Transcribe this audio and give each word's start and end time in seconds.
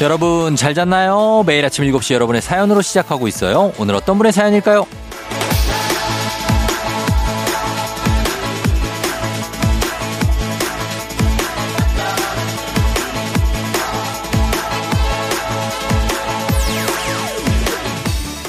여러분 0.00 0.56
잘 0.56 0.72
잤나요? 0.72 1.44
매일 1.46 1.62
아침 1.62 1.84
7시 1.84 2.14
여러분의 2.14 2.40
사연으로 2.40 2.80
시작하고 2.80 3.28
있어요. 3.28 3.72
오늘 3.78 3.94
어떤 3.94 4.16
분의 4.16 4.32
사연일까요? 4.32 4.86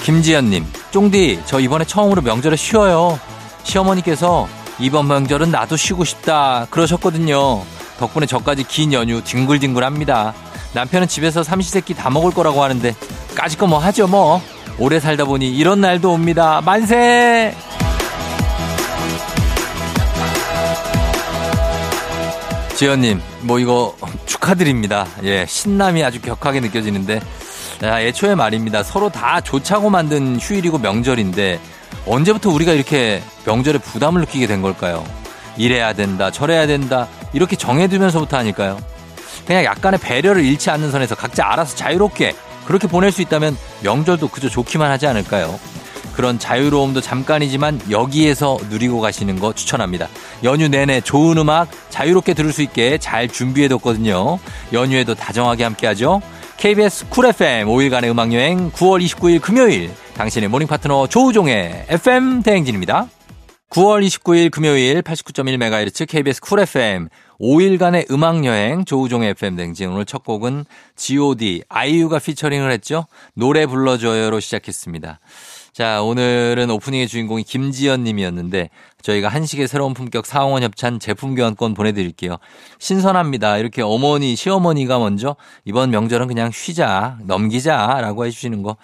김지연님, 0.05 0.65
쫑디, 0.91 1.41
저 1.45 1.59
이번에 1.59 1.83
처음으로 1.83 2.21
명절에 2.21 2.55
쉬어요. 2.55 3.19
시어머니께서 3.63 4.47
이번 4.79 5.07
명절은 5.09 5.51
나도 5.51 5.75
쉬고 5.75 6.05
싶다 6.05 6.67
그러셨거든요. 6.69 7.61
덕분에 7.99 8.25
저까지 8.25 8.63
긴 8.63 8.93
연휴 8.93 9.21
뒹굴뒹굴합니다. 9.21 10.33
남편은 10.73 11.07
집에서 11.07 11.43
삼시세끼 11.43 11.93
다 11.93 12.09
먹을 12.09 12.31
거라고 12.31 12.63
하는데 12.63 12.95
까짓 13.35 13.57
거 13.59 13.67
뭐 13.67 13.79
하죠 13.79 14.07
뭐. 14.07 14.41
오래 14.79 14.99
살다 14.99 15.25
보니 15.25 15.55
이런 15.55 15.81
날도 15.81 16.11
옵니다. 16.11 16.61
만세! 16.63 17.53
지연님, 22.75 23.21
뭐 23.41 23.59
이거 23.59 23.95
축하드립니다. 24.25 25.05
예, 25.23 25.45
신남이 25.47 26.03
아주 26.03 26.19
격하게 26.19 26.61
느껴지는데, 26.61 27.21
야, 27.83 28.01
애초에 28.01 28.33
말입니다. 28.33 28.81
서로 28.81 29.09
다 29.09 29.39
좋자고 29.39 29.89
만든 29.91 30.39
휴일이고 30.39 30.79
명절인데, 30.79 31.59
언제부터 32.07 32.49
우리가 32.49 32.71
이렇게 32.73 33.21
명절에 33.45 33.77
부담을 33.79 34.21
느끼게 34.21 34.47
된 34.47 34.63
걸까요? 34.63 35.03
이래야 35.57 35.93
된다, 35.93 36.31
저래야 36.31 36.65
된다, 36.65 37.07
이렇게 37.33 37.55
정해두면서부터 37.55 38.37
하니까요. 38.37 38.79
그냥 39.45 39.63
약간의 39.63 39.99
배려를 39.99 40.43
잃지 40.43 40.69
않는 40.69 40.91
선에서 40.91 41.15
각자 41.15 41.45
알아서 41.51 41.75
자유롭게 41.75 42.35
그렇게 42.65 42.87
보낼 42.87 43.11
수 43.11 43.21
있다면 43.21 43.57
명절도 43.83 44.29
그저 44.29 44.49
좋기만 44.49 44.91
하지 44.91 45.07
않을까요? 45.07 45.59
그런 46.13 46.39
자유로움도 46.39 47.01
잠깐이지만 47.01 47.81
여기에서 47.89 48.57
누리고 48.69 48.99
가시는 49.01 49.39
거 49.39 49.53
추천합니다. 49.53 50.07
연휴 50.43 50.67
내내 50.67 51.01
좋은 51.01 51.37
음악 51.37 51.69
자유롭게 51.89 52.33
들을 52.33 52.51
수 52.51 52.61
있게 52.61 52.97
잘 52.97 53.27
준비해뒀거든요. 53.27 54.37
연휴에도 54.73 55.15
다정하게 55.15 55.63
함께하죠. 55.63 56.21
KBS 56.57 57.07
쿨 57.09 57.25
FM 57.25 57.67
5일간의 57.67 58.11
음악여행 58.11 58.71
9월 58.71 59.03
29일 59.03 59.41
금요일 59.41 59.91
당신의 60.15 60.49
morning 60.49 60.67
파트너 60.67 61.07
조우종의 61.07 61.85
FM 61.89 62.43
대행진입니다. 62.43 63.07
9월 63.71 64.05
29일 64.05 64.51
금요일 64.51 65.01
89.1MHz 65.01 66.05
KBS 66.05 66.41
쿨 66.41 66.59
FM 66.59 67.07
5일간의 67.39 68.11
음악여행 68.11 68.83
조우종의 68.83 69.29
FM 69.29 69.55
대행진 69.55 69.91
오늘 69.91 70.03
첫 70.03 70.25
곡은 70.25 70.65
G.O.D. 70.97 71.63
아이유가 71.69 72.19
피처링을 72.19 72.69
했죠. 72.69 73.05
노래 73.33 73.65
불러줘요로 73.65 74.41
시작했습니다. 74.41 75.21
자, 75.73 76.01
오늘은 76.01 76.69
오프닝의 76.69 77.07
주인공이 77.07 77.43
김지연 77.43 78.03
님이었는데 78.03 78.69
저희가 79.01 79.29
한식의 79.29 79.69
새로운 79.69 79.93
품격 79.93 80.25
사옹원 80.25 80.63
협찬 80.63 80.99
제품 80.99 81.33
교환권 81.33 81.75
보내드릴게요. 81.75 82.37
신선합니다. 82.79 83.57
이렇게 83.57 83.81
어머니, 83.81 84.35
시어머니가 84.35 84.99
먼저 84.99 85.37
이번 85.63 85.89
명절은 85.91 86.27
그냥 86.27 86.51
쉬자, 86.51 87.17
넘기자라고 87.23 88.25
해주시는 88.25 88.63
거 88.63 88.75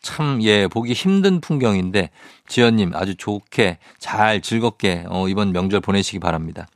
참, 0.00 0.40
예, 0.44 0.68
보기 0.68 0.92
힘든 0.92 1.40
풍경인데 1.40 2.10
지연님 2.46 2.92
아주 2.94 3.16
좋게 3.16 3.78
잘 3.98 4.40
즐겁게 4.40 5.04
어, 5.08 5.26
이번 5.28 5.50
명절 5.52 5.80
보내시기 5.80 6.20
바랍니다. 6.20 6.68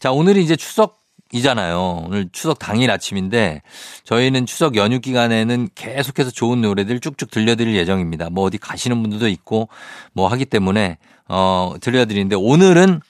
자, 0.00 0.10
오늘이 0.10 0.42
이제 0.42 0.56
추석 0.56 1.03
이잖아요. 1.34 2.04
오늘 2.06 2.28
추석 2.30 2.60
당일 2.60 2.90
아침인데 2.92 3.62
저희는 4.04 4.46
추석 4.46 4.76
연휴 4.76 5.00
기간에는 5.00 5.68
계속해서 5.74 6.30
좋은 6.30 6.60
노래들 6.60 7.00
쭉쭉 7.00 7.30
들려드릴 7.30 7.74
예정입니다. 7.74 8.30
뭐 8.30 8.44
어디 8.44 8.56
가시는 8.56 9.02
분들도 9.02 9.28
있고 9.28 9.68
뭐 10.12 10.28
하기 10.28 10.44
때문에 10.44 10.98
어 11.28 11.74
들려드리는데 11.80 12.36
오늘은 12.36 13.00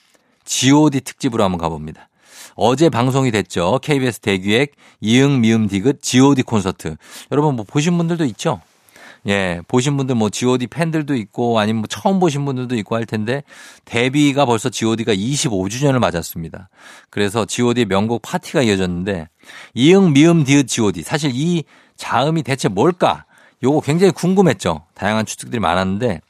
G.O.D 0.47 1.03
특집으로 1.03 1.45
한번 1.45 1.59
가봅니다. 1.59 2.09
어제 2.55 2.89
방송이 2.89 3.31
됐죠. 3.31 3.79
KBS 3.83 4.21
대기획 4.21 4.73
이응 5.01 5.41
미음 5.41 5.69
디귿 5.69 6.01
G.O.D 6.01 6.45
콘서트. 6.45 6.97
여러분 7.31 7.57
뭐 7.57 7.65
보신 7.69 7.99
분들도 7.99 8.25
있죠? 8.27 8.61
예, 9.27 9.63
보신 9.69 9.97
분들 9.97 10.15
뭐 10.17 10.29
G.O.D 10.29 10.67
팬들도 10.67 11.15
있고 11.17 11.59
아니면 11.59 11.83
뭐 11.83 11.87
처음 11.89 12.21
보신 12.21 12.45
분들도 12.45 12.77
있고 12.77 12.95
할 12.95 13.07
텐데 13.07 13.43
데뷔가 13.85 14.45
벌써 14.45 14.69
G.O.D가 14.69 15.15
25주년을 15.15 15.99
맞았습니다. 15.99 16.69
그래서 17.11 17.47
G.O.D 17.47 17.87
명곡 17.87 18.23
파티가 18.23 18.63
이어졌는데 18.63 19.29
이응 19.75 20.13
미음 20.13 20.45
디귿 20.45 20.67
G.O.D 20.67 21.03
사실 21.03 21.31
이 21.35 21.65
자음이 21.97 22.43
대체 22.43 22.69
뭘까? 22.69 23.25
요거 23.63 23.81
굉장히 23.81 24.13
궁금했죠. 24.13 24.85
다양한 24.95 25.25
추측들이 25.25 25.59
많았는데 25.61 26.21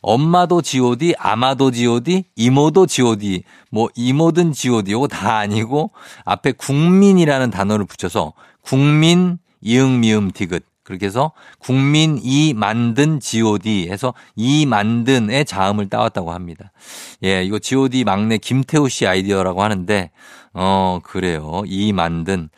엄마도 0.00 0.62
G.O.D, 0.62 1.14
아마도 1.16 1.70
G.O.D, 1.70 2.24
이모도 2.34 2.86
G.O.D, 2.86 3.44
뭐 3.70 3.88
이모든 3.94 4.52
G.O.D 4.52 4.90
요거 4.90 5.06
다 5.06 5.36
아니고 5.36 5.92
앞에 6.24 6.52
국민이라는 6.52 7.50
단어를 7.50 7.84
붙여서 7.86 8.32
국민 8.62 9.38
이응 9.60 10.00
미음 10.00 10.32
디귿 10.32 10.64
그렇게 10.92 11.06
해서 11.06 11.32
국민이 11.58 12.52
만든 12.54 13.18
GOD 13.18 13.88
해서 13.90 14.12
이 14.36 14.66
만든의 14.66 15.46
자음을 15.46 15.88
따왔다고 15.88 16.32
합니다. 16.32 16.70
예, 17.24 17.42
이거 17.42 17.58
GOD 17.58 18.04
막내 18.04 18.36
김태우 18.36 18.88
씨 18.90 19.06
아이디어라고 19.06 19.62
하는데 19.62 20.10
어, 20.54 20.98
그래요. 21.02 21.62
이 21.66 21.92
만든 21.94 22.50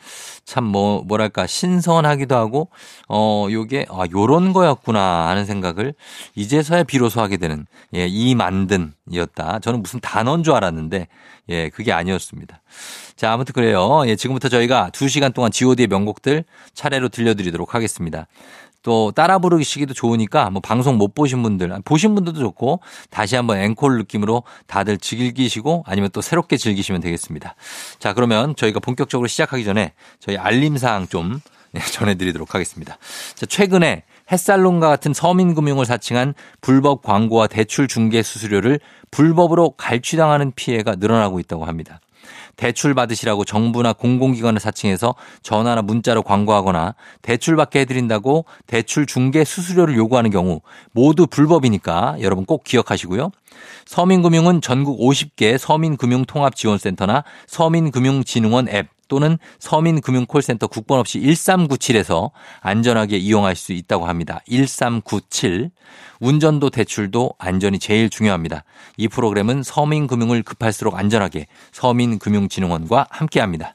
참 0.43 0.65
뭐 0.65 1.03
뭐랄까 1.03 1.47
신선하기도 1.47 2.35
하고 2.35 2.69
어 3.07 3.47
요게 3.49 3.85
아 3.89 4.03
요런 4.11 4.51
거였구나 4.51 5.27
하는 5.29 5.45
생각을 5.45 5.93
이제서야 6.35 6.83
비로소 6.83 7.21
하게 7.21 7.37
되는 7.37 7.65
예, 7.95 8.05
이 8.07 8.35
만든이었다. 8.35 9.59
저는 9.59 9.81
무슨 9.81 9.99
단어인 10.01 10.43
줄 10.43 10.53
알았는데 10.53 11.07
예, 11.49 11.69
그게 11.69 11.93
아니었습니다. 11.93 12.61
자, 13.15 13.31
아무튼 13.31 13.53
그래요. 13.53 14.03
예, 14.07 14.15
지금부터 14.15 14.49
저희가 14.49 14.89
2시간 14.91 15.33
동안 15.33 15.51
GOD의 15.51 15.87
명곡들 15.87 16.43
차례로 16.73 17.09
들려드리도록 17.09 17.73
하겠습니다. 17.73 18.27
또 18.83 19.11
따라 19.11 19.39
부르시기도 19.39 19.95
좋으니까 19.95 20.51
뭐 20.51 20.61
방송 20.61 20.97
못 20.97 21.15
보신 21.15 21.41
분들, 21.41 21.75
보신 21.85 22.13
분들도 22.13 22.39
좋고 22.39 22.81
다시 23.09 23.35
한번 23.35 23.57
앵콜 23.57 23.97
느낌으로 23.97 24.43
다들 24.67 24.99
즐기시고 24.99 25.85
아니면 25.87 26.11
또 26.13 26.21
새롭게 26.21 26.57
즐기시면 26.57 27.01
되겠습니다. 27.01 27.55
자, 27.97 28.13
그러면 28.13 28.55
저희가 28.55 28.79
본격적으로 28.79 29.27
시작하기 29.27 29.63
전에 29.63 29.93
저희 30.19 30.37
알림사항 30.37 31.07
좀 31.07 31.39
네, 31.71 31.81
전해드리도록 31.91 32.53
하겠습니다. 32.53 32.97
자, 33.33 33.45
최근에 33.47 34.03
햇살론과 34.31 34.87
같은 34.87 35.13
서민금융을 35.13 35.85
사칭한 35.85 36.35
불법 36.61 37.01
광고와 37.01 37.47
대출 37.47 37.87
중개 37.87 38.21
수수료를 38.21 38.79
불법으로 39.09 39.71
갈취당하는 39.71 40.51
피해가 40.55 40.95
늘어나고 40.99 41.39
있다고 41.39 41.65
합니다. 41.65 41.99
대출 42.55 42.93
받으시라고 42.93 43.45
정부나 43.45 43.93
공공기관을 43.93 44.59
사칭해서 44.59 45.15
전화나 45.41 45.81
문자로 45.81 46.23
광고하거나 46.23 46.95
대출 47.21 47.55
받게 47.55 47.81
해드린다고 47.81 48.45
대출 48.67 49.05
중개 49.05 49.43
수수료를 49.43 49.95
요구하는 49.95 50.29
경우 50.31 50.61
모두 50.91 51.27
불법이니까 51.27 52.17
여러분 52.21 52.45
꼭 52.45 52.63
기억하시고요. 52.63 53.31
서민금융은 53.85 54.61
전국 54.61 54.99
50개 54.99 55.57
서민금융통합지원센터나 55.57 57.23
서민금융진흥원 57.47 58.69
앱 58.69 58.94
또는 59.07 59.37
서민금융콜센터 59.59 60.67
국번 60.67 60.99
없이 60.99 61.19
1397에서 61.19 62.31
안전하게 62.61 63.17
이용할 63.17 63.55
수 63.55 63.73
있다고 63.73 64.05
합니다. 64.05 64.41
1397. 64.47 65.71
운전도 66.19 66.69
대출도 66.69 67.33
안전이 67.37 67.79
제일 67.79 68.09
중요합니다. 68.09 68.63
이 68.97 69.07
프로그램은 69.07 69.63
서민금융을 69.63 70.43
급할수록 70.43 70.97
안전하게 70.97 71.47
서민금융진흥원과 71.71 73.07
함께합니다. 73.09 73.73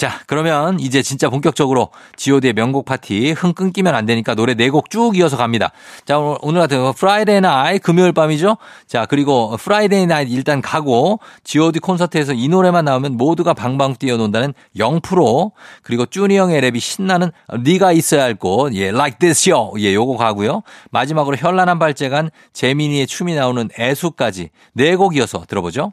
자, 0.00 0.18
그러면 0.26 0.80
이제 0.80 1.02
진짜 1.02 1.28
본격적으로 1.28 1.90
GOD의 2.16 2.54
명곡 2.54 2.86
파티 2.86 3.32
흥 3.32 3.52
끊기면 3.52 3.94
안 3.94 4.06
되니까 4.06 4.34
노래 4.34 4.54
네 4.54 4.70
곡 4.70 4.88
쭉 4.88 5.14
이어서 5.18 5.36
갑니다. 5.36 5.72
자, 6.06 6.18
오늘 6.18 6.62
같은 6.62 6.94
Friday 6.94 7.42
Night 7.42 7.78
금요일 7.78 8.12
밤이죠? 8.12 8.56
자, 8.86 9.04
그리고 9.04 9.54
Friday 9.58 10.06
Night 10.06 10.24
일단 10.30 10.62
가고 10.62 11.20
GOD 11.44 11.80
콘서트에서 11.80 12.32
이 12.32 12.48
노래만 12.48 12.86
나오면 12.86 13.18
모두가 13.18 13.52
방방 13.52 13.96
뛰어논다는 13.96 14.54
0% 14.74 15.50
그리고 15.82 16.06
쭈니 16.06 16.34
형의 16.34 16.62
랩이 16.62 16.80
신나는 16.80 17.30
네가 17.62 17.92
있어야 17.92 18.22
할 18.22 18.36
곳, 18.36 18.72
예, 18.72 18.88
like 18.88 19.18
this 19.18 19.50
show. 19.50 19.78
예, 19.82 19.92
요거 19.92 20.16
가고요. 20.16 20.62
마지막으로 20.92 21.36
현란한 21.36 21.78
발재간 21.78 22.30
재민이의 22.54 23.06
춤이 23.06 23.34
나오는 23.34 23.68
애수까지 23.78 24.48
네 24.72 24.96
곡 24.96 25.14
이어서 25.16 25.44
들어보죠. 25.46 25.92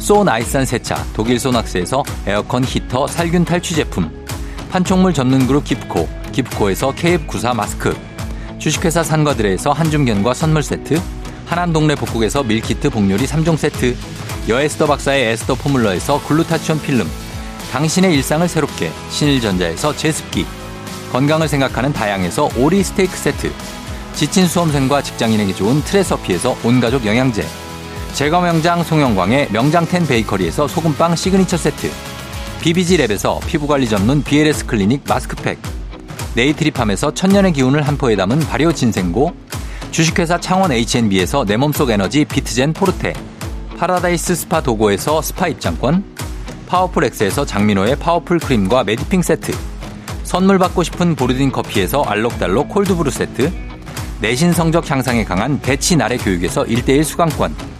소 0.00 0.24
나이산 0.24 0.64
세차 0.64 1.04
독일 1.12 1.38
소낙스에서 1.38 2.02
에어컨 2.26 2.64
히터 2.64 3.06
살균 3.06 3.44
탈취 3.44 3.74
제품, 3.74 4.10
판촉물 4.70 5.12
전문 5.12 5.46
그룹 5.46 5.64
기프코, 5.64 6.08
기프코에서 6.32 6.92
KF94 6.92 7.54
마스크, 7.54 7.94
주식회사 8.58 9.02
산과들에서 9.02 9.72
한줌견과 9.72 10.32
선물 10.32 10.62
세트, 10.62 11.00
하남 11.44 11.74
동네 11.74 11.94
복국에서 11.94 12.42
밀키트 12.42 12.88
복요리 12.88 13.26
3종 13.26 13.58
세트, 13.58 13.94
여에스더 14.48 14.86
박사의 14.86 15.32
에스더 15.32 15.54
포뮬러에서 15.56 16.20
글루타치온 16.26 16.80
필름, 16.80 17.06
당신의 17.70 18.14
일상을 18.14 18.48
새롭게 18.48 18.90
신일전자에서 19.10 19.94
제습기, 19.96 20.46
건강을 21.12 21.46
생각하는 21.46 21.92
다향에서 21.92 22.48
오리 22.56 22.82
스테이크 22.82 23.14
세트, 23.14 23.52
지친 24.14 24.48
수험생과 24.48 25.02
직장인에게 25.02 25.54
좋은 25.54 25.82
트레서피에서 25.84 26.56
온가족 26.64 27.04
영양제, 27.04 27.46
제과 28.14 28.40
명장 28.40 28.82
송영광의 28.82 29.48
명장텐 29.50 30.06
베이커리에서 30.06 30.68
소금빵 30.68 31.16
시그니처 31.16 31.56
세트, 31.56 31.90
BBG랩에서 32.60 33.40
피부관리 33.46 33.88
전문 33.88 34.22
BLS 34.22 34.66
클리닉 34.66 35.04
마스크팩, 35.08 35.58
네이트리팜에서 36.34 37.14
천년의 37.14 37.54
기운을 37.54 37.82
한 37.82 37.96
포에 37.96 38.16
담은 38.16 38.40
발효 38.40 38.72
진생고, 38.72 39.32
주식회사 39.90 40.38
창원 40.38 40.70
H&B에서 40.70 41.44
내 41.46 41.56
몸속 41.56 41.90
에너지 41.90 42.24
비트젠 42.24 42.74
포르테, 42.74 43.14
파라다이스 43.78 44.34
스파 44.34 44.60
도고에서 44.60 45.22
스파 45.22 45.48
입장권, 45.48 46.04
파워풀 46.66 47.04
엑스에서 47.04 47.46
장민호의 47.46 47.96
파워풀 47.96 48.38
크림과 48.40 48.84
메디핑 48.84 49.22
세트, 49.22 49.52
선물 50.24 50.58
받고 50.58 50.82
싶은 50.82 51.16
보르딘 51.16 51.50
커피에서 51.52 52.02
알록달록 52.02 52.68
콜드브루 52.68 53.10
세트, 53.10 53.50
내신 54.20 54.52
성적 54.52 54.90
향상에 54.90 55.24
강한 55.24 55.58
대치 55.60 55.96
나래 55.96 56.18
교육에서 56.18 56.64
1대1 56.64 57.02
수강권, 57.02 57.79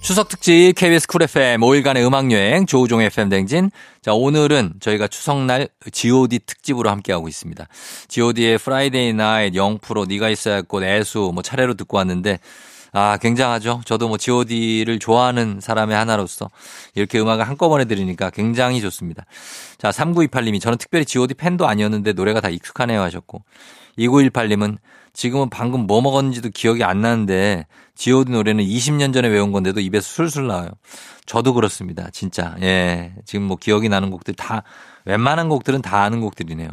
추석 0.00 0.28
특집 0.28 0.72
KBS 0.76 1.06
Cool 1.08 1.22
FM 1.22 1.60
5일간의 1.60 2.06
음악 2.06 2.30
여행 2.30 2.66
조우종 2.66 3.02
FM 3.02 3.28
대행진. 3.28 3.70
자, 4.00 4.14
오늘은 4.14 4.74
저희가 4.80 5.08
추석날 5.08 5.68
GOD 5.92 6.38
특집으로 6.40 6.88
함께하고 6.88 7.28
있습니다. 7.28 7.66
GOD의 8.08 8.58
Friday 8.58 9.12
Night, 9.12 9.52
0%, 9.54 10.08
니가 10.08 10.30
있어야 10.30 10.54
할 10.54 10.62
곳, 10.62 10.82
애수, 10.82 11.30
뭐 11.34 11.42
차례로 11.42 11.74
듣고 11.74 11.96
왔는데, 11.98 12.38
아, 12.92 13.18
굉장하죠. 13.18 13.82
저도 13.84 14.08
뭐 14.08 14.16
GOD를 14.16 14.98
좋아하는 14.98 15.60
사람의 15.60 15.94
하나로서 15.94 16.48
이렇게 16.94 17.20
음악을 17.20 17.46
한꺼번에 17.46 17.84
들으니까 17.84 18.30
굉장히 18.30 18.80
좋습니다. 18.80 19.26
자, 19.76 19.90
3928님이 19.90 20.60
저는 20.60 20.78
특별히 20.78 21.04
GOD 21.04 21.34
팬도 21.34 21.66
아니었는데 21.66 22.14
노래가 22.14 22.40
다 22.40 22.48
익숙하네요 22.48 23.02
하셨고, 23.02 23.42
2918님은 23.98 24.78
지금은 25.12 25.50
방금 25.50 25.86
뭐 25.86 26.00
먹었는지도 26.00 26.50
기억이 26.50 26.84
안 26.84 27.00
나는데 27.00 27.66
G.O.D 27.96 28.30
노래는 28.30 28.62
20년 28.64 29.12
전에 29.12 29.26
외운 29.28 29.50
건데도 29.50 29.80
입에서 29.80 30.06
술술 30.06 30.46
나와요. 30.46 30.70
저도 31.26 31.54
그렇습니다. 31.54 32.08
진짜. 32.12 32.54
예. 32.62 33.12
지금 33.24 33.46
뭐 33.46 33.56
기억이 33.56 33.88
나는 33.88 34.10
곡들 34.10 34.34
다 34.34 34.62
웬만한 35.04 35.48
곡들은 35.48 35.82
다 35.82 36.02
아는 36.02 36.20
곡들이네요. 36.20 36.68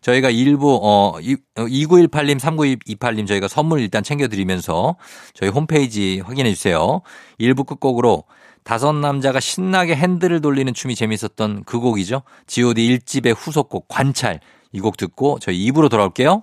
저희가 0.00 0.30
일부 0.30 0.80
어 0.82 1.12
2918님, 1.20 2.40
3928님 2.40 3.26
저희가 3.28 3.46
선물 3.46 3.80
일단 3.80 4.02
챙겨 4.02 4.26
드리면서 4.26 4.96
저희 5.34 5.50
홈페이지 5.50 6.20
확인해 6.24 6.52
주세요. 6.52 7.02
일부 7.38 7.62
끝곡으로 7.64 8.24
다섯 8.64 8.92
남자가 8.94 9.38
신나게 9.38 9.94
핸들을 9.94 10.40
돌리는 10.40 10.72
춤이 10.74 10.96
재밌었던 10.96 11.64
그 11.64 11.78
곡이죠. 11.78 12.22
G.O.D 12.46 12.98
1집의 12.98 13.34
후속곡 13.36 13.86
관찰 13.88 14.40
이 14.72 14.80
곡 14.80 14.96
듣고 14.96 15.38
저희 15.40 15.70
2부로 15.70 15.88
돌아올게요. 15.88 16.42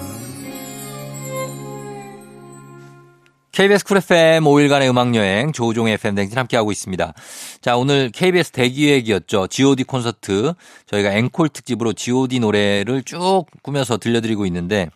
KBS 3.61 3.85
쿨 3.85 3.97
FM 3.97 4.45
5일간의 4.45 4.89
음악여행 4.89 5.51
조우종의 5.51 5.93
FM 5.93 6.15
댕진 6.15 6.35
함께하고 6.35 6.71
있습니다. 6.71 7.13
자, 7.61 7.77
오늘 7.77 8.09
KBS 8.09 8.49
대기획이었죠. 8.49 9.49
GOD 9.49 9.83
콘서트. 9.83 10.53
저희가 10.87 11.11
앵콜 11.11 11.49
특집으로 11.49 11.93
GOD 11.93 12.39
노래를 12.39 13.03
쭉 13.03 13.45
꾸며서 13.61 13.97
들려드리고 13.97 14.47
있는데 14.47 14.89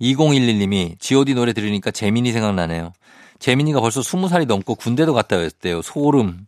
2011님이 0.00 0.94
GOD 1.00 1.34
노래 1.34 1.52
들으니까 1.52 1.90
재민이 1.90 2.30
생각나네요. 2.30 2.92
재민이가 3.40 3.80
벌써 3.80 4.02
20살이 4.02 4.46
넘고 4.46 4.76
군대도 4.76 5.12
갔다 5.12 5.38
왔대요. 5.38 5.82
소름. 5.82 6.46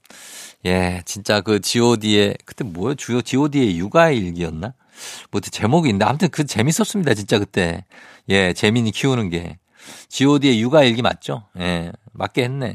예, 0.64 1.02
진짜 1.06 1.40
그 1.40 1.58
GOD의 1.58 2.36
그때 2.44 2.62
뭐요? 2.62 2.94
주요 2.94 3.20
GOD의 3.20 3.76
육아일기였나? 3.78 4.74
뭐 5.32 5.40
제목이 5.40 5.88
있는데 5.88 6.04
아무튼 6.04 6.28
그 6.28 6.46
재밌었습니다. 6.46 7.14
진짜 7.14 7.40
그때. 7.40 7.84
예, 8.28 8.52
재민이 8.52 8.92
키우는 8.92 9.30
게. 9.30 9.58
God의 10.08 10.60
육아 10.60 10.82
일기 10.84 11.02
맞죠? 11.02 11.44
예, 11.58 11.92
맞게 12.12 12.44
했네. 12.44 12.74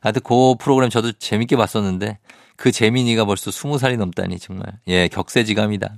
하여튼 0.00 0.22
그 0.24 0.54
프로그램 0.58 0.90
저도 0.90 1.12
재밌게 1.12 1.56
봤었는데 1.56 2.18
그 2.56 2.72
재민이가 2.72 3.24
벌써 3.24 3.50
20살이 3.50 3.96
넘다니 3.96 4.38
정말. 4.38 4.66
예, 4.88 5.08
격세지감이다. 5.08 5.94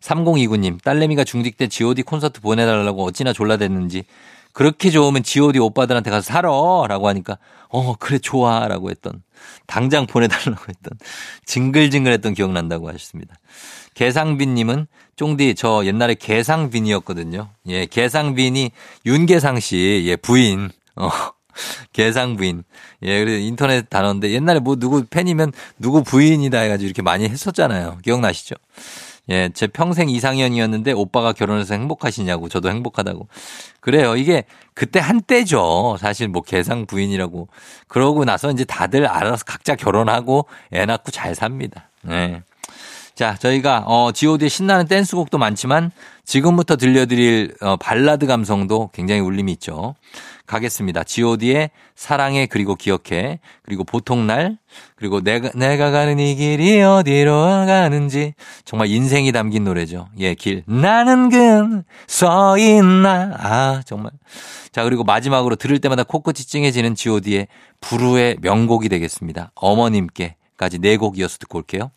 3029님, 0.00 0.82
딸내미가 0.82 1.24
중직 1.24 1.56
때 1.56 1.68
god 1.68 2.02
콘서트 2.02 2.40
보내달라고 2.40 3.04
어찌나 3.04 3.32
졸라댔는지 3.32 4.04
그렇게 4.52 4.90
좋으면 4.90 5.22
god 5.22 5.58
오빠들한테 5.58 6.10
가서 6.10 6.22
사러! 6.22 6.86
라고 6.88 7.08
하니까 7.08 7.38
어, 7.68 7.94
그래, 7.96 8.18
좋아! 8.18 8.66
라고 8.68 8.90
했던 8.90 9.22
당장 9.66 10.06
보내달라고 10.06 10.64
했던 10.68 10.92
징글징글했던 11.44 12.34
기억난다고 12.34 12.88
하셨습니다. 12.88 13.34
개상빈님은 13.94 14.86
쫑디 15.16 15.54
저 15.56 15.84
옛날에 15.84 16.14
개상빈이었거든요. 16.14 17.50
예, 17.66 17.86
개상빈이 17.86 18.70
윤계상 19.04 19.60
씨, 19.60 20.04
예, 20.06 20.16
부인. 20.16 20.70
어. 20.96 21.10
개상 21.92 22.36
부인. 22.36 22.62
예, 23.02 23.24
그래서 23.24 23.38
인터넷 23.38 23.90
단어인데 23.90 24.30
옛날에 24.30 24.60
뭐 24.60 24.76
누구 24.76 25.04
팬이면 25.04 25.52
누구 25.78 26.02
부인이다 26.02 26.58
해가지고 26.60 26.86
이렇게 26.86 27.02
많이 27.02 27.28
했었잖아요. 27.28 27.98
기억나시죠? 28.02 28.54
예, 29.30 29.50
제 29.52 29.66
평생 29.66 30.08
이상형이었는데 30.08 30.92
오빠가 30.92 31.32
결혼해서 31.32 31.74
행복하시냐고 31.74 32.48
저도 32.48 32.70
행복하다고. 32.70 33.28
그래요. 33.80 34.16
이게 34.16 34.44
그때 34.74 35.00
한때죠. 35.00 35.96
사실 35.98 36.28
뭐 36.28 36.42
개상 36.42 36.86
부인이라고. 36.86 37.48
그러고 37.88 38.24
나서 38.24 38.50
이제 38.50 38.64
다들 38.64 39.06
알아서 39.06 39.44
각자 39.44 39.74
결혼하고 39.74 40.46
애 40.72 40.86
낳고 40.86 41.10
잘 41.10 41.34
삽니다. 41.34 41.90
예. 42.08 42.42
자, 43.18 43.34
저희가 43.34 43.82
어 43.84 44.12
G.O.D의 44.12 44.48
신나는 44.48 44.86
댄스곡도 44.86 45.38
많지만 45.38 45.90
지금부터 46.24 46.76
들려드릴 46.76 47.52
어, 47.60 47.76
발라드 47.76 48.26
감성도 48.26 48.90
굉장히 48.94 49.20
울림이 49.22 49.50
있죠. 49.54 49.96
가겠습니다. 50.46 51.02
G.O.D의 51.02 51.70
사랑해 51.96 52.46
그리고 52.46 52.76
기억해 52.76 53.40
그리고 53.64 53.82
보통 53.82 54.28
날 54.28 54.56
그리고 54.94 55.20
내가 55.20 55.50
내가 55.56 55.90
가는 55.90 56.16
이 56.20 56.36
길이 56.36 56.80
어디로 56.80 57.32
가는지 57.66 58.34
정말 58.64 58.86
인생이 58.86 59.32
담긴 59.32 59.64
노래죠. 59.64 60.06
예, 60.20 60.34
길 60.36 60.62
나는 60.68 61.28
근 61.28 61.84
서 62.06 62.56
있나 62.56 63.32
아 63.36 63.82
정말 63.84 64.12
자 64.70 64.84
그리고 64.84 65.02
마지막으로 65.02 65.56
들을 65.56 65.80
때마다 65.80 66.04
코끝이 66.04 66.44
찡해지는 66.46 66.94
G.O.D의 66.94 67.48
부르의 67.80 68.36
명곡이 68.42 68.88
되겠습니다. 68.88 69.50
어머님께까지 69.56 70.78
네 70.78 70.96
곡 70.98 71.18
이어서 71.18 71.38
듣고 71.38 71.58
올게요. 71.58 71.90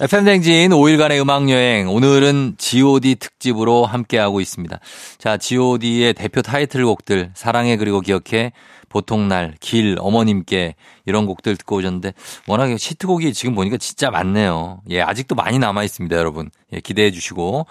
FM댕진 0.00 0.70
5일간의 0.70 1.20
음악여행. 1.20 1.88
오늘은 1.88 2.56
GOD 2.58 3.16
특집으로 3.16 3.84
함께하고 3.84 4.40
있습니다. 4.40 4.80
자, 5.18 5.36
GOD의 5.36 6.14
대표 6.14 6.40
타이틀곡들, 6.40 7.32
사랑해 7.34 7.76
그리고 7.76 8.00
기억해, 8.00 8.52
보통날, 8.88 9.54
길, 9.60 9.96
어머님께 10.00 10.76
이런 11.04 11.26
곡들 11.26 11.56
듣고 11.58 11.76
오셨는데 11.76 12.14
워낙에 12.48 12.78
시트곡이 12.78 13.32
지금 13.34 13.54
보니까 13.54 13.76
진짜 13.76 14.10
많네요. 14.10 14.80
예, 14.90 15.02
아직도 15.02 15.34
많이 15.34 15.58
남아 15.58 15.84
있습니다, 15.84 16.16
여러분. 16.16 16.50
예, 16.72 16.80
기대해 16.80 17.10
주시고. 17.10 17.66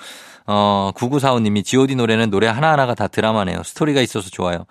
어, 0.46 0.92
9945님이 0.96 1.66
GOD 1.66 1.96
노래는 1.96 2.30
노래 2.30 2.48
하나하나가 2.48 2.94
다 2.94 3.08
드라마네요. 3.08 3.63
스토리가 3.63 4.00
있어서 4.01 4.30
좋아요. 4.30 4.66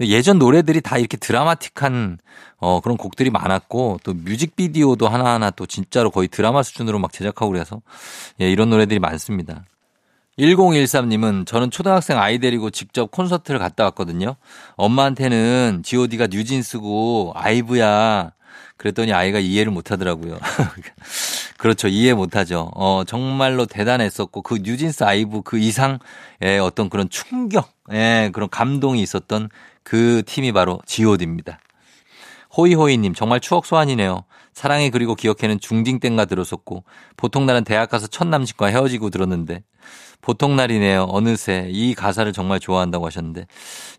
예전 0.00 0.38
노래들이 0.38 0.82
다 0.82 0.98
이렇게 0.98 1.16
드라마틱한 1.16 2.18
어 2.58 2.80
그런 2.80 2.96
곡들이 2.96 3.30
많았고 3.30 4.00
또 4.04 4.12
뮤직비디오도 4.12 5.08
하나하나 5.08 5.50
또 5.50 5.66
진짜로 5.66 6.10
거의 6.10 6.28
드라마 6.28 6.62
수준으로 6.62 6.98
막 6.98 7.12
제작하고 7.12 7.50
그래서 7.50 7.80
예 8.40 8.50
이런 8.50 8.70
노래들이 8.70 8.98
많습니다. 9.00 9.64
1013님은 10.38 11.46
저는 11.46 11.70
초등학생 11.70 12.18
아이 12.18 12.38
데리고 12.38 12.68
직접 12.68 13.10
콘서트를 13.10 13.58
갔다 13.58 13.84
왔거든요. 13.84 14.36
엄마한테는 14.76 15.82
god가 15.84 16.26
뉴진스고 16.26 17.32
아이브야. 17.34 18.32
그랬더니 18.76 19.14
아이가 19.14 19.38
이해를 19.38 19.72
못 19.72 19.90
하더라고요. 19.90 20.38
그렇죠. 21.56 21.88
이해 21.88 22.12
못 22.12 22.36
하죠. 22.36 22.70
어, 22.74 23.04
정말로 23.06 23.64
대단했었고 23.64 24.42
그 24.42 24.58
뉴진스 24.62 25.04
아이브 25.04 25.40
그 25.42 25.58
이상의 25.58 25.98
어떤 26.62 26.90
그런 26.90 27.08
충격, 27.08 27.70
예, 27.92 28.30
그런 28.34 28.50
감동이 28.50 29.00
있었던 29.00 29.48
그 29.86 30.24
팀이 30.26 30.50
바로 30.50 30.80
god입니다. 30.84 31.60
호이호이님 32.56 33.14
정말 33.14 33.38
추억 33.38 33.64
소환이네요. 33.66 34.24
사랑해 34.52 34.90
그리고 34.90 35.14
기억해는 35.14 35.60
중딩 35.60 36.00
땐가 36.00 36.24
들었었고 36.24 36.82
보통 37.16 37.46
날은 37.46 37.62
대학 37.62 37.88
가서 37.88 38.08
첫 38.08 38.26
남친과 38.26 38.66
헤어지고 38.66 39.10
들었는데 39.10 39.62
보통 40.20 40.56
날이네요. 40.56 41.06
어느새 41.10 41.68
이 41.70 41.94
가사를 41.94 42.32
정말 42.32 42.60
좋아한다고 42.60 43.06
하셨는데 43.06 43.46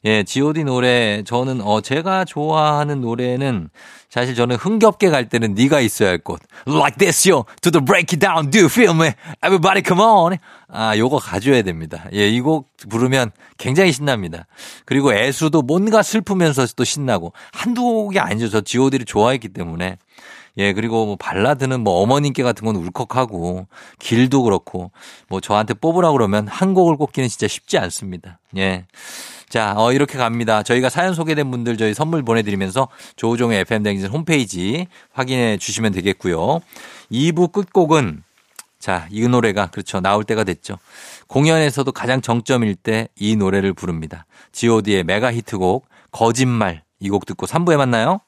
예, 0.06 0.24
G.O.D 0.24 0.64
노래 0.66 1.24
저는 1.24 1.62
어 1.62 1.82
제가 1.82 2.26
좋아하는 2.26 3.02
노래는 3.02 3.70
사실 4.10 4.36
저는 4.36 4.56
흥겹게 4.56 5.10
갈 5.10 5.30
때는 5.30 5.54
네가 5.54 5.80
있어야 5.82 6.10
할 6.10 6.18
곳. 6.18 6.40
Like 6.68 6.98
this 6.98 7.30
yo 7.30 7.46
to 7.62 7.72
the 7.72 7.84
break 7.84 8.16
it 8.16 8.20
down 8.20 8.50
do 8.50 8.60
you 8.60 8.68
feel 8.70 8.94
me 8.96 9.12
everybody 9.46 9.82
come 9.86 10.02
on. 10.02 10.38
아, 10.70 10.98
요거 10.98 11.18
가져야 11.20 11.62
됩니다. 11.62 12.06
예, 12.14 12.28
이 12.30 12.42
곡 12.42 12.68
부르면 12.90 13.32
굉장히 13.58 13.92
신납니다. 13.92 14.46
그리고 14.86 15.14
애수도 15.14 15.62
뭔가 15.62 16.02
슬프면서 16.04 16.66
또 16.76 16.84
신나고 16.84 17.34
한두 17.54 17.82
곡이 17.82 18.20
아니죠. 18.20 18.50
저 18.50 18.62
G.O.D를 18.62 19.06
좋아했기 19.06 19.50
때문에 19.50 19.98
예, 20.58 20.74
그리고 20.74 21.06
뭐 21.06 21.16
발라드는 21.18 21.82
뭐 21.82 22.02
어머님께 22.02 22.44
같은 22.44 22.66
건 22.66 22.76
울컥하고 22.76 23.68
길도 24.00 24.44
그렇고 24.44 24.92
뭐 25.30 25.40
저한테 25.40 25.74
뽑으라 25.76 26.12
그러면 26.12 26.48
한 26.48 26.74
곡을 26.74 26.98
꼽기는 26.98 27.30
진짜 27.30 27.48
쉽지 27.48 27.78
않습니다. 27.78 28.40
예. 28.58 28.86
자, 29.50 29.74
어, 29.78 29.94
이렇게 29.94 30.18
갑니다. 30.18 30.62
저희가 30.64 30.90
사연 30.90 31.14
소개된 31.14 31.50
분들 31.52 31.78
저희 31.78 31.94
선물 31.94 32.24
보내드리면서 32.24 32.90
조우종의 33.16 33.62
FM댕진 33.62 34.10
홈페이지 34.10 34.88
확인해 35.14 35.58
주시면 35.58 35.94
되겠고요. 35.94 36.60
2부 37.12 37.52
끝곡은 37.54 38.24
자, 38.80 39.08
이 39.10 39.28
노래가 39.28 39.68
그렇죠. 39.68 40.02
나올 40.02 40.24
때가 40.24 40.44
됐죠. 40.44 40.78
공연에서도 41.28 41.92
가장 41.92 42.22
정점일 42.22 42.76
때 42.76 43.08
이 43.16 43.36
노래를 43.36 43.74
부릅니다. 43.74 44.26
god의 44.52 45.04
메가 45.06 45.32
히트곡 45.34 45.88
거짓말 46.12 46.84
이 47.00 47.10
곡 47.10 47.26
듣고 47.26 47.46
3부에 47.46 47.78
만나요. 47.78 48.20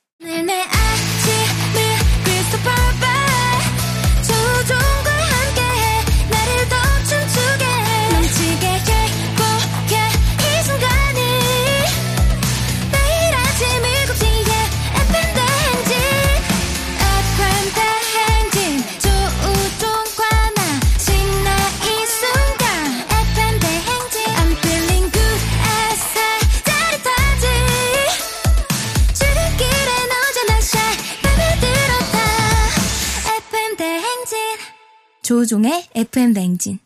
조우종의 35.29 35.89
FM 35.93 36.33
대행진. 36.33 36.79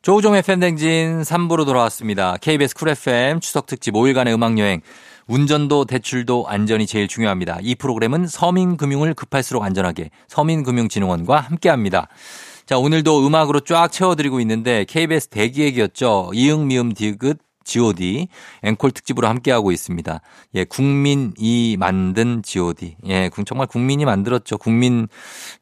조우종의 0.00 0.38
FM 0.38 0.60
대행진 0.60 1.20
3부로 1.20 1.66
돌아왔습니다. 1.66 2.38
KBS 2.40 2.74
Cool 2.74 2.88
FM 2.88 3.40
추석 3.40 3.66
특집 3.66 3.92
5일간의 3.92 4.32
음악 4.32 4.56
여행. 4.56 4.80
운전도 5.26 5.84
대출도 5.84 6.46
안전이 6.48 6.86
제일 6.86 7.08
중요합니다. 7.08 7.58
이 7.60 7.74
프로그램은 7.74 8.26
서민금융을 8.26 9.12
급할수록 9.12 9.64
안전하게 9.64 10.08
서민금융진흥원과 10.28 11.40
함께합니다. 11.40 12.08
자, 12.64 12.78
오늘도 12.78 13.26
음악으로 13.26 13.60
쫙 13.60 13.92
채워드리고 13.92 14.40
있는데 14.40 14.86
KBS 14.88 15.28
대기획이었죠. 15.28 16.30
이응, 16.32 16.68
미음, 16.68 16.94
디귿, 16.94 17.36
G.O.D. 17.70 18.26
앵콜 18.62 18.90
특집으로 18.90 19.28
함께하고 19.28 19.70
있습니다. 19.70 20.20
예, 20.56 20.64
국민이 20.64 21.76
만든 21.78 22.42
G.O.D. 22.42 22.96
예, 23.06 23.30
정말 23.46 23.68
국민이 23.68 24.04
만들었죠. 24.04 24.58
국민, 24.58 25.06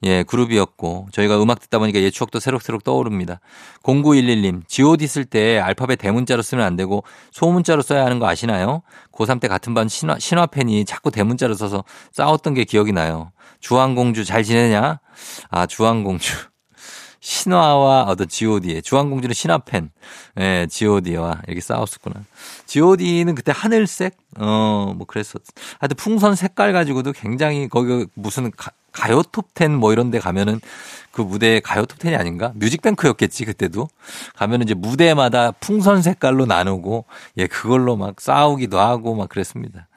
예, 0.04 0.22
그룹이었고, 0.22 1.08
저희가 1.12 1.42
음악 1.42 1.60
듣다 1.60 1.78
보니까 1.78 2.00
예 2.00 2.08
추억도 2.10 2.40
새록새록 2.40 2.82
떠오릅니다. 2.82 3.40
0911님, 3.82 4.66
G.O.D. 4.66 5.06
쓸 5.06 5.26
때 5.26 5.58
알파벳 5.58 5.98
대문자로 5.98 6.40
쓰면 6.40 6.64
안 6.64 6.76
되고 6.76 7.04
소문자로 7.32 7.82
써야 7.82 8.06
하는 8.06 8.18
거 8.18 8.26
아시나요? 8.26 8.80
고3 9.12 9.40
때 9.40 9.48
같은 9.48 9.74
반 9.74 9.88
신화, 9.88 10.18
신화 10.18 10.46
팬이 10.46 10.86
자꾸 10.86 11.10
대문자로 11.10 11.54
써서 11.54 11.84
싸웠던 12.12 12.54
게 12.54 12.64
기억이 12.64 12.92
나요. 12.92 13.32
주황공주 13.60 14.24
잘 14.24 14.44
지내냐? 14.44 15.00
아, 15.50 15.66
주황공주. 15.66 16.32
신화와 17.20 18.04
어떤 18.04 18.28
G.O.D의 18.28 18.82
주황공주는 18.82 19.34
신화팬, 19.34 19.90
예, 20.38 20.66
G.O.D와 20.70 21.42
이렇게 21.46 21.60
싸웠었구나. 21.60 22.24
G.O.D는 22.66 23.34
그때 23.34 23.52
하늘색, 23.54 24.16
어, 24.38 24.92
뭐 24.96 25.06
그랬었. 25.06 25.42
하여튼 25.78 25.96
풍선 25.96 26.36
색깔 26.36 26.72
가지고도 26.72 27.12
굉장히 27.12 27.68
거기 27.68 28.06
무슨 28.14 28.50
가, 28.52 28.70
가요 28.92 29.22
톱텐 29.22 29.74
뭐 29.74 29.92
이런 29.92 30.10
데 30.10 30.18
가면은 30.18 30.60
그 31.12 31.22
무대 31.22 31.60
가요 31.60 31.86
톱텐이 31.86 32.16
아닌가? 32.16 32.52
뮤직뱅크였겠지, 32.54 33.44
그때도. 33.44 33.88
가면은 34.36 34.64
이제 34.64 34.74
무대마다 34.74 35.52
풍선 35.52 36.02
색깔로 36.02 36.46
나누고, 36.46 37.04
예, 37.38 37.46
그걸로 37.46 37.96
막 37.96 38.20
싸우기도 38.20 38.78
하고 38.78 39.14
막 39.14 39.28
그랬습니다. 39.28 39.88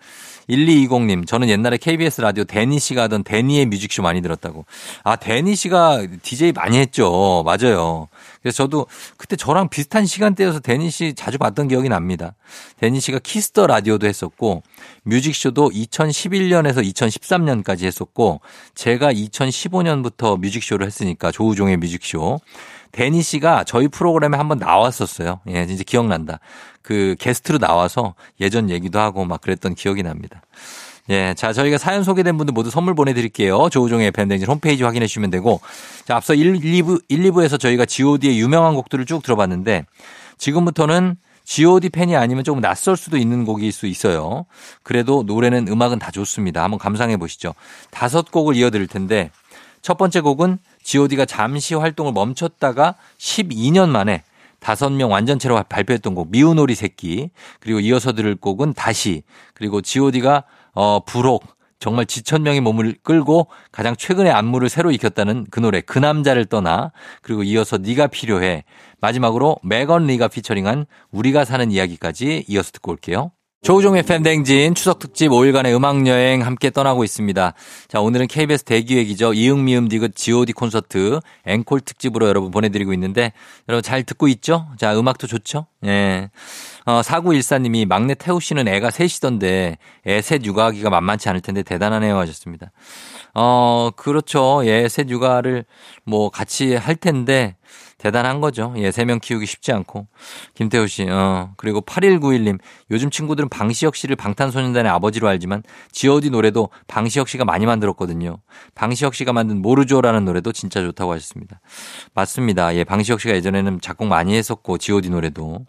1220님, 0.50 1.28
저는 1.28 1.50
옛날에 1.50 1.78
KBS 1.78 2.22
라디오 2.22 2.44
데니 2.44 2.80
씨가 2.80 3.04
하던 3.04 3.24
데니의 3.24 3.66
뮤직쇼 3.68 4.02
많이 4.02 4.22
들었다고. 4.22 4.66
아, 5.04 5.16
데니 5.16 5.56
씨가 5.56 6.06
DJ 6.22 6.52
많이 6.54 6.78
했죠. 6.78 7.44
맞아요. 7.46 8.08
그래서 8.42 8.58
저도 8.64 8.88
그때 9.18 9.36
저랑 9.36 9.70
비슷한 9.70 10.06
시간대여서 10.06 10.60
데니 10.60 10.90
씨 10.90 11.14
자주 11.14 11.38
봤던 11.38 11.68
기억이 11.68 11.90
납니다. 11.90 12.34
데니 12.80 13.00
씨가 13.00 13.20
Kiss 13.20 13.47
the 13.47 13.68
Radio도 13.68 14.08
했었고, 14.08 14.64
뮤직쇼도 15.04 15.70
2011년에서 15.70 16.84
2013년까지 16.94 17.84
했었고, 17.84 18.42
제가 18.74 19.14
2015년부터 19.14 20.40
뮤직쇼를 20.40 20.86
했으니까, 20.88 21.32
조우종의 21.32 21.78
뮤직쇼. 21.78 22.40
데니 22.92 23.22
씨가 23.22 23.64
저희 23.64 23.88
프로그램에 23.88 24.38
한번 24.38 24.58
나왔었어요. 24.60 25.40
예, 25.48 25.66
진짜 25.66 25.84
기억난다. 25.86 26.40
그 26.82 27.16
게스트로 27.20 27.58
나와서 27.58 28.16
예전 28.40 28.70
얘기도 28.70 29.00
하고 29.00 29.26
막 29.26 29.42
그랬던 29.42 29.76
기억이 29.76 30.04
납니다. 30.04 30.42
예. 31.10 31.34
자, 31.36 31.52
저희가 31.54 31.78
사연 31.78 32.04
소개된 32.04 32.38
분들 32.38 32.54
모두 32.54 32.70
선물 32.70 32.94
보내드릴게요. 32.94 33.70
조우종의 33.70 34.12
FM 34.12 34.17
대행진 34.17 34.48
홈페이지 34.48 34.84
확인해 34.84 35.08
주시면 35.08 35.30
되고. 35.30 35.60
자, 36.06 36.16
앞서 36.16 36.34
1, 36.34 36.54
2부, 36.60 37.02
1, 37.08 37.24
2부에서 37.24 37.60
저희가 37.60 37.86
GOD의 37.86 38.40
유명한 38.40 38.76
곡들을 38.76 39.06
쭉 39.06 39.24
들어봤는데 39.24 39.86
지금부터는 40.38 41.18
GOD 41.44 41.90
팬이 41.90 42.16
아니면 42.16 42.44
조금 42.44 42.62
낯설 42.62 42.96
수도 42.96 43.18
있는 43.18 43.46
곡일 43.46 43.72
수 43.72 43.88
있어요. 43.88 44.46
그래도 44.84 45.24
노래는 45.24 45.68
음악은 45.68 46.00
다 46.00 46.12
좋습니다. 46.12 46.64
한번 46.64 46.80
감상해 46.80 47.18
보시죠. 47.18 47.54
다섯 47.90 48.32
곡을 48.32 48.56
이어드릴 48.56 48.88
텐데 48.88 49.32
첫 49.82 49.98
번째 49.98 50.22
곡은 50.22 50.60
GOD가 50.84 51.26
잠시 51.26 51.76
활동을 51.76 52.14
멈췄다가 52.14 52.96
12년 53.18 53.90
만에 53.90 54.24
다섯 54.62 54.92
명 54.92 55.12
완전체로 55.12 55.62
발표했던 55.68 56.16
곡 56.16 56.30
미우놀이 56.30 56.76
새끼. 56.76 57.32
그리고 57.60 57.80
이어서 57.80 58.14
들을 58.14 58.36
곡은 58.36 58.74
다시. 58.74 59.24
그리고 59.54 59.82
G.O.D가 59.82 60.44
어 60.74 61.04
부록 61.04 61.44
정말 61.80 62.06
지천 62.06 62.44
명의 62.44 62.62
몸을 62.62 62.96
끌고 63.02 63.48
가장 63.72 63.96
최근에 63.96 64.30
안무를 64.30 64.70
새로 64.70 64.92
익혔다는 64.92 65.48
그 65.50 65.60
노래 65.60 65.82
그 65.82 65.98
남자를 65.98 66.46
떠나. 66.46 66.92
그리고 67.24 67.42
이어서 67.42 67.80
네가 67.80 68.08
필요해. 68.08 68.64
마지막으로 69.02 69.58
메건 69.64 70.06
리가 70.06 70.28
피처링한 70.28 70.86
우리가 71.10 71.44
사는 71.44 71.72
이야기까지 71.72 72.46
이어서 72.48 72.72
듣고 72.72 72.92
올게요. 72.92 73.32
조우종의 73.64 74.02
팬댕진 74.02 74.74
추석 74.74 74.98
특집 74.98 75.30
5일간의 75.30 75.76
음악 75.76 76.08
여행 76.08 76.44
함께 76.44 76.72
떠나고 76.72 77.04
있습니다. 77.04 77.54
자, 77.88 78.02
오늘은 78.02 78.26
KBS 78.26 78.64
대기획이죠. 78.64 79.36
이응미음 79.36 79.88
디귿 79.88 80.16
GOD 80.16 80.54
콘서트 80.54 81.20
앵콜 81.46 81.82
특집으로 81.82 82.28
여러분 82.28 82.50
보내드리고 82.50 82.92
있는데 82.94 83.34
여러분 83.70 83.84
잘 83.84 84.02
듣고 84.02 84.28
있죠? 84.30 84.66
자, 84.80 84.98
음악도 84.98 85.28
좋죠? 85.28 85.68
예. 85.86 86.32
어, 86.86 87.02
4914님이 87.02 87.86
막내 87.86 88.16
태우 88.16 88.40
씨는 88.40 88.68
애가 88.68 88.90
셋이던데 88.90 89.78
애 90.08 90.22
셋 90.22 90.44
육아하기가 90.44 90.90
만만치 90.90 91.30
않을 91.30 91.42
텐데 91.42 91.62
대단하네요 91.62 92.18
하셨습니다. 92.18 92.72
어, 93.36 93.92
그렇죠. 93.96 94.64
예, 94.66 94.88
셋 94.90 95.08
육아를 95.08 95.66
뭐 96.04 96.32
같이 96.32 96.74
할 96.74 96.96
텐데 96.96 97.58
대단한 98.02 98.42
거죠. 98.42 98.74
예, 98.78 98.90
세 98.90 99.06
명 99.06 99.20
키우기 99.20 99.46
쉽지 99.46 99.72
않고. 99.72 100.08
김태호 100.56 100.88
씨, 100.88 101.08
어, 101.08 101.52
그리고 101.56 101.82
8191님, 101.82 102.58
요즘 102.90 103.12
친구들은 103.12 103.48
방시혁 103.50 103.96
씨를 103.96 104.16
방탄소년단의 104.16 104.92
아버지로 104.92 105.28
알지만 105.28 105.62
지오디 105.92 106.32
노래도 106.32 106.70
방시혁 106.88 107.28
씨가 107.30 107.46
많이 107.46 107.68
만들었거든요. 107.68 108.38
방시혁 108.74 109.14
씨가 109.14 109.34
만든 109.34 109.62
모르죠라는 109.62 110.26
노래도 110.26 110.52
진짜 110.52 110.82
좋다고 110.82 111.14
하셨습니다. 111.14 111.62
맞습니다. 112.16 112.76
예, 112.76 112.84
방시혁 112.84 113.22
씨가 113.22 113.36
예전에는 113.36 113.82
작곡 113.82 114.08
많이 114.08 114.36
했었고, 114.36 114.80
지오디 114.80 115.12
노래도. 115.12 115.66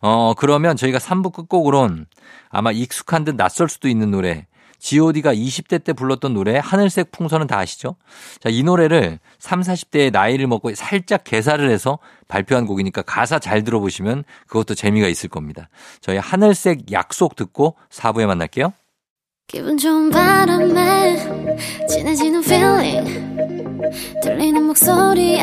어, 0.00 0.34
그러면 0.36 0.76
저희가 0.76 0.98
3부 0.98 1.32
끝곡으론 1.32 2.06
아마 2.50 2.70
익숙한 2.70 3.24
듯 3.24 3.34
낯설 3.34 3.68
수도 3.68 3.88
있는 3.88 4.12
노래, 4.12 4.46
god가 4.80 5.34
20대 5.34 5.82
때 5.82 5.92
불렀던 5.92 6.34
노래 6.34 6.58
하늘색 6.62 7.10
풍선은 7.10 7.46
다 7.46 7.58
아시죠? 7.58 7.96
자, 8.40 8.48
이 8.48 8.62
노래를 8.62 9.18
3, 9.38 9.60
40대의 9.60 10.12
나이를 10.12 10.46
먹고 10.46 10.74
살짝 10.74 11.24
개사를 11.24 11.68
해서 11.68 11.98
발표한 12.28 12.66
곡이니까 12.66 13.02
가사 13.02 13.38
잘 13.38 13.64
들어보시면 13.64 14.24
그것도 14.46 14.74
재미가 14.74 15.08
있을 15.08 15.28
겁니다. 15.28 15.68
저희 16.00 16.18
하늘색 16.18 16.92
약속 16.92 17.36
듣고 17.36 17.76
4부에 17.90 18.26
만날게요. 18.26 18.72
기분 19.48 19.78
좋은 19.78 20.10
바람에 20.10 21.86
진해지는 21.88 22.42
feeling 22.42 23.36
들리는 24.20 24.64
목소리에 24.64 25.40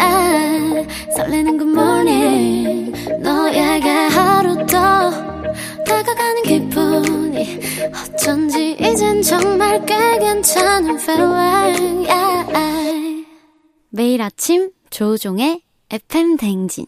설레는 1.15 1.57
good 1.57 1.72
morning 1.72 2.91
너에게 3.22 3.88
하루 3.88 4.57
더 4.65 5.10
다가가는 5.86 6.43
기분이 6.43 7.60
어쩐지 7.93 8.75
이젠 8.77 9.22
정말 9.22 9.86
꽤 9.86 10.19
괜찮은 10.19 11.00
feeling 11.00 12.10
yeah. 12.10 13.25
매일 13.89 14.22
아침 14.22 14.72
조종의 14.89 15.62
FM 15.89 16.36
댕진 16.36 16.88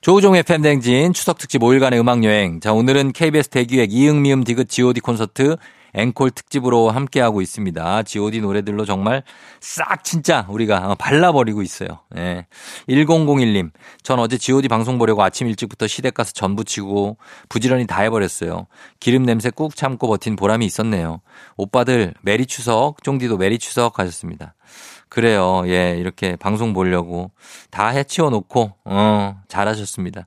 조우종의 0.00 0.44
팬댕진 0.44 1.12
추석 1.12 1.38
특집 1.38 1.60
5일간의 1.60 1.98
음악여행. 1.98 2.60
자, 2.60 2.72
오늘은 2.72 3.12
KBS 3.12 3.48
대기획 3.48 3.92
이응미음 3.92 4.44
디귿 4.44 4.68
GOD 4.68 5.00
콘서트 5.00 5.56
앵콜 5.94 6.30
특집으로 6.32 6.90
함께하고 6.90 7.40
있습니다. 7.40 8.02
GOD 8.02 8.40
노래들로 8.40 8.84
정말 8.84 9.22
싹 9.60 10.04
진짜 10.04 10.46
우리가 10.48 10.94
발라버리고 10.96 11.62
있어요. 11.62 12.00
예. 12.16 12.46
1001님, 12.88 13.70
전 14.02 14.18
어제 14.18 14.36
GOD 14.38 14.68
방송 14.68 14.98
보려고 14.98 15.22
아침 15.22 15.46
일찍부터 15.48 15.86
시댁 15.86 16.14
가서 16.14 16.32
전 16.32 16.56
부 16.56 16.64
치고 16.64 17.18
부지런히 17.48 17.86
다 17.86 18.02
해버렸어요. 18.02 18.66
기름 19.00 19.24
냄새 19.24 19.50
꾹 19.50 19.76
참고 19.76 20.08
버틴 20.08 20.34
보람이 20.34 20.66
있었네요. 20.66 21.20
오빠들 21.56 22.14
Merry 22.22 22.46
추석, 22.46 23.02
쫑디도 23.04 23.36
Merry 23.36 23.58
추석 23.58 23.98
하셨습니다. 23.98 24.54
그래요. 25.08 25.62
예, 25.66 25.96
이렇게 25.98 26.36
방송 26.36 26.72
보려고 26.72 27.30
다 27.70 27.88
해치워 27.88 28.30
놓고, 28.30 28.72
어, 28.84 29.40
잘하셨습니다. 29.48 30.26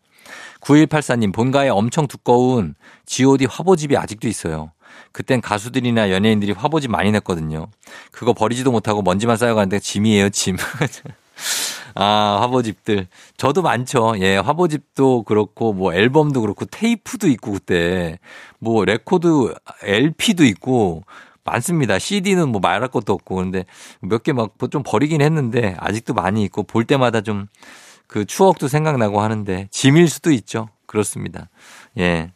9184님, 0.62 1.34
본가에 1.34 1.70
엄청 1.70 2.08
두꺼운 2.08 2.75
GOD 3.05 3.46
화보집이 3.46 3.98
아직도 3.98 4.27
있어요. 4.27 4.72
그땐 5.12 5.42
가수들이나 5.42 6.12
연예인들이 6.12 6.54
화보집 6.54 6.92
많이 6.92 7.12
냈거든요. 7.12 7.68
그거 8.12 8.34
버리지도 8.34 8.72
못하고 8.72 9.01
먼지만 9.01 9.38
쌓여가는데 9.38 9.80
짐이에요, 9.80 10.30
짐. 10.30 10.58
아, 11.96 12.38
화보집들. 12.42 13.08
저도 13.38 13.62
많죠. 13.62 14.14
예, 14.20 14.38
화보집도 14.38 15.24
그렇고, 15.24 15.74
뭐 15.74 15.94
앨범도 15.94 16.40
그렇고, 16.42 16.66
테이프도 16.66 17.27
있고, 17.30 17.51
그때. 17.51 18.20
뭐 18.60 18.86
레코드, 18.86 19.54
LP도 19.84 20.46
있고, 20.46 21.04
많습니다. 21.44 22.00
CD는 22.00 22.50
뭐 22.50 22.62
말할 22.62 22.88
것도 22.90 23.14
없고 23.14 23.36
그런데 23.36 23.66
몇 24.01 24.22
개 24.24 24.32
막 24.32 24.51
좀 24.70 24.84
버리긴 24.86 25.22
했는데 25.22 25.75
아직도 25.80 26.14
많이 26.14 26.44
있고 26.44 26.62
볼 26.64 26.86
때마다 26.86 27.22
좀 27.22 27.48
그 28.08 28.25
추억도 28.25 28.68
생각나고 28.68 29.22
하는데 29.22 29.68
짐일 29.72 30.10
수도 30.10 30.32
있죠. 30.32 30.68
그렇습니다. 30.86 31.50
예. 31.98 32.32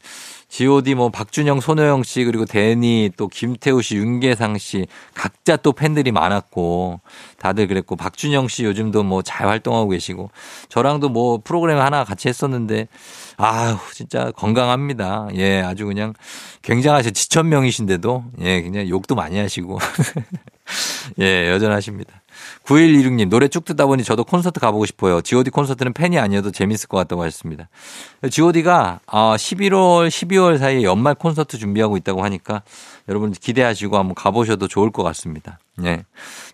G.O.D 0.55 0.95
뭐 0.95 1.09
박준형, 1.09 1.59
손호영 1.59 2.03
씨 2.03 2.23
그리고 2.23 2.45
데니 2.45 3.11
또 3.17 3.27
김태우 3.27 3.81
씨, 3.81 3.97
윤계상 3.97 4.57
씨 4.57 4.87
각자 5.13 5.57
또 5.57 5.73
팬들이 5.73 6.13
많았고 6.13 7.01
다들 7.39 7.67
그랬고 7.67 7.97
박준영 7.97 8.47
씨 8.47 8.63
요즘도 8.63 9.03
뭐 9.03 9.21
잘 9.21 9.49
활동하고 9.49 9.89
계시고 9.89 10.31
저랑도 10.69 11.09
뭐 11.09 11.41
프로그램 11.43 11.79
하나 11.79 12.05
같이 12.05 12.29
했었는데 12.29 12.87
아우 13.35 13.75
진짜 13.91 14.31
건강합니다. 14.31 15.27
예, 15.35 15.59
아주 15.59 15.85
그냥 15.85 16.13
굉장하신 16.61 17.13
지천명이신데도 17.13 18.23
예, 18.39 18.61
그냥 18.61 18.87
욕도 18.87 19.13
많이 19.13 19.37
하시고 19.37 19.77
예, 21.19 21.49
여전하십니다. 21.49 22.21
9126님, 22.63 23.29
노래 23.29 23.47
쭉 23.47 23.65
듣다 23.65 23.85
보니 23.85 24.03
저도 24.03 24.23
콘서트 24.23 24.59
가보고 24.59 24.85
싶어요. 24.85 25.21
GOD 25.21 25.51
콘서트는 25.51 25.93
팬이 25.93 26.17
아니어도 26.19 26.51
재밌을 26.51 26.87
것 26.87 26.97
같다고 26.97 27.23
하셨습니다. 27.23 27.69
GOD가 28.29 28.99
11월, 29.05 30.07
12월 30.07 30.57
사이에 30.57 30.83
연말 30.83 31.15
콘서트 31.15 31.57
준비하고 31.57 31.97
있다고 31.97 32.23
하니까 32.23 32.63
여러분 33.07 33.31
기대하시고 33.31 33.97
한번 33.97 34.15
가보셔도 34.15 34.67
좋을 34.67 34.91
것 34.91 35.03
같습니다. 35.03 35.59
네. 35.77 36.03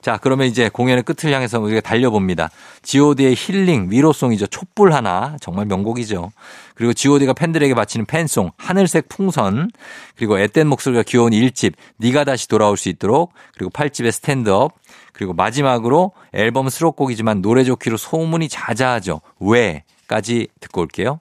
자, 0.01 0.17
그러면 0.17 0.47
이제 0.47 0.67
공연의 0.67 1.03
끝을 1.03 1.31
향해서 1.31 1.59
우리가 1.59 1.79
달려봅니다. 1.81 2.49
GOD의 2.81 3.35
힐링, 3.35 3.87
위로송이죠. 3.91 4.47
촛불 4.47 4.93
하나. 4.93 5.37
정말 5.39 5.67
명곡이죠. 5.67 6.31
그리고 6.73 6.93
GOD가 6.93 7.33
팬들에게 7.33 7.73
바치는 7.75 8.07
팬송, 8.07 8.51
하늘색 8.57 9.09
풍선. 9.09 9.69
그리고 10.17 10.39
앳된 10.39 10.67
목소리가 10.67 11.03
귀여운 11.03 11.31
1집, 11.31 11.73
네가 11.97 12.23
다시 12.23 12.47
돌아올 12.47 12.77
수 12.77 12.89
있도록. 12.89 13.31
그리고 13.53 13.69
8집의 13.69 14.11
스탠드업. 14.11 14.73
그리고 15.21 15.33
마지막으로 15.33 16.13
앨범 16.33 16.67
수록곡이지만 16.67 17.43
노래 17.43 17.63
좋기로 17.63 17.95
소문이 17.95 18.49
자자하죠. 18.49 19.21
왜?까지 19.39 20.47
듣고 20.59 20.81
올게요. 20.81 21.19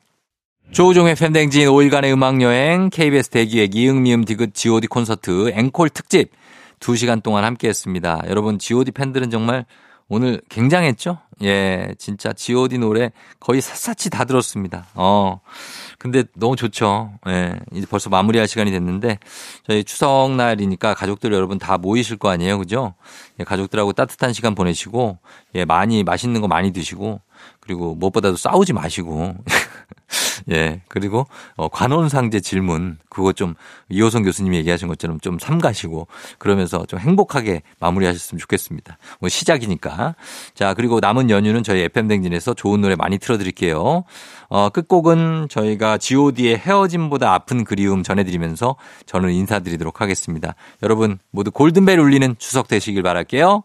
조우종의 0.73 1.17
팬댕진 1.17 1.69
5일간의 1.69 2.11
음악여행 2.11 2.89
KBS 2.89 3.29
대기획 3.29 3.77
이응미음 3.77 4.25
디귿 4.25 4.55
GOD 4.55 4.87
콘서트 4.87 5.51
앵콜 5.51 5.91
특집 5.91 6.31
2시간 6.79 7.23
동안 7.23 7.45
함께 7.45 7.69
했습니다. 7.69 8.23
여러분 8.29 8.59
GOD 8.59 8.93
팬들은 8.93 9.29
정말 9.29 9.67
오늘 10.11 10.43
굉장했죠? 10.49 11.19
예, 11.43 11.95
진짜 11.97 12.33
GOD 12.33 12.79
노래 12.79 13.13
거의 13.39 13.61
샅샅이 13.61 14.11
다 14.11 14.25
들었습니다. 14.25 14.87
어. 14.95 15.41
근데 16.01 16.25
너무 16.35 16.57
좋죠. 16.57 17.13
예. 17.29 17.55
이제 17.73 17.87
벌써 17.89 18.11
마무리할 18.11 18.49
시간이 18.49 18.73
됐는데 18.73 19.21
저희 19.65 19.85
추석 19.85 20.35
날이니까 20.35 20.95
가족들 20.95 21.33
여러분 21.33 21.59
다 21.59 21.79
모이실 21.79 22.17
거 22.19 22.29
아니에요. 22.29 22.59
그죠? 22.59 22.95
예, 23.39 23.45
가족들하고 23.45 23.93
따뜻한 23.93 24.33
시간 24.33 24.57
보내시고 24.57 25.19
예, 25.55 25.65
많이 25.65 26.03
맛있는 26.03 26.41
거 26.41 26.49
많이 26.49 26.73
드시고 26.73 27.21
그리고 27.61 27.95
무엇보다도 27.95 28.37
싸우지 28.37 28.73
마시고 28.73 29.35
예. 30.51 30.81
그리고 30.89 31.27
어, 31.57 31.69
관혼상제 31.69 32.41
질문 32.41 32.99
그거 33.09 33.33
좀 33.33 33.55
이호성 33.89 34.23
교수님이 34.23 34.57
얘기하신 34.59 34.89
것처럼 34.89 35.21
좀 35.21 35.39
삼가시고 35.39 36.09
그러면서 36.39 36.85
좀 36.87 36.99
행복하게 36.99 37.63
마무리하셨으면 37.79 38.39
좋겠습니다. 38.39 38.99
뭐 39.21 39.29
시작이니까. 39.29 40.15
자, 40.55 40.75
그리고 40.75 41.01
남은 41.01 41.31
연휴는 41.31 41.63
저희 41.63 41.83
FM 41.83 42.09
댕진에서 42.09 42.55
좋은 42.55 42.81
노래 42.81 42.97
많이 42.97 43.19
틀어 43.19 43.39
드릴게요. 43.39 44.05
어, 44.49 44.69
끝곡은 44.71 45.49
저희가 45.49 45.99
god의 45.99 46.59
헤어짐보다 46.59 47.33
아픈 47.33 47.65
그리움 47.65 48.03
전해드리면서 48.03 48.77
저는 49.07 49.31
인사드리도록 49.31 50.01
하겠습니다. 50.01 50.55
여러분 50.83 51.19
모두 51.31 51.51
골든벨 51.51 51.99
울리는 51.99 52.35
추석 52.39 52.69
되시길 52.69 53.03
바랄게요. 53.03 53.65